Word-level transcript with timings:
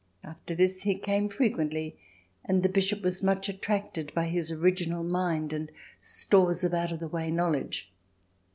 _After 0.25 0.57
this 0.57 0.81
he 0.81 0.95
came 0.95 1.29
frequently 1.29 1.95
and 2.43 2.63
the 2.63 2.69
Bishop 2.69 3.03
was 3.03 3.21
much 3.21 3.47
attracted 3.49 4.11
by 4.15 4.25
his 4.29 4.51
original 4.51 5.03
mind 5.03 5.53
and 5.53 5.71
stores 6.01 6.63
of 6.63 6.73
out 6.73 6.91
of 6.91 6.99
the 6.99 7.07
way 7.07 7.29
knowledge_." 7.29 7.83